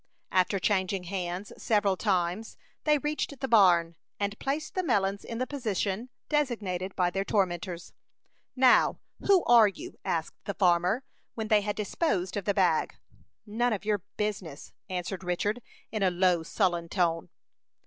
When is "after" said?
0.31-0.57